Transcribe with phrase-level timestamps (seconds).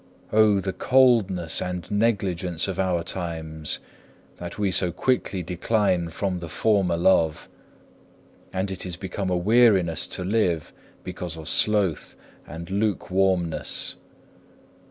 [0.29, 0.33] 6.
[0.33, 3.77] O the coldness and negligence of our times,
[4.37, 7.47] that we so quickly decline from the former love,
[8.51, 12.15] and it is become a weariness to live, because of sloth
[12.47, 13.95] and lukewarmness.